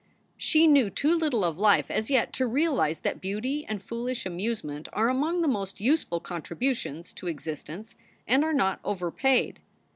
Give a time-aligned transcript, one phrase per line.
[0.37, 4.89] She knew too little of life as yet to realize that beauty and foolish amusement
[4.93, 7.93] are among the most useful contributions to existence
[8.25, 9.59] and are not overpaid.